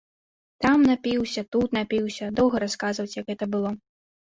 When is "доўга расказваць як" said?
2.41-3.25